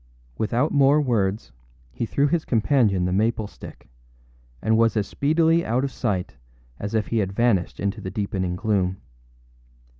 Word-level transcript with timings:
â 0.35 0.39
Without 0.39 0.71
more 0.71 0.99
words, 0.99 1.51
he 1.91 2.07
threw 2.07 2.25
his 2.27 2.43
companion 2.43 3.05
the 3.05 3.13
maple 3.13 3.45
stick, 3.45 3.87
and 4.59 4.75
was 4.75 4.97
as 4.97 5.05
speedily 5.05 5.63
out 5.63 5.83
of 5.83 5.91
sight 5.91 6.37
as 6.79 6.95
if 6.95 7.09
he 7.09 7.19
had 7.19 7.31
vanished 7.33 7.79
into 7.79 8.01
the 8.01 8.09
deepening 8.09 8.55
gloom. 8.55 8.97